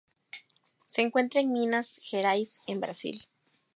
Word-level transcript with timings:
Se 0.87 1.03
encuentra 1.03 1.41
en 1.41 1.51
Minas 1.53 1.99
Gerais, 2.03 2.57
en 2.65 2.79
Brasil. 2.79 3.21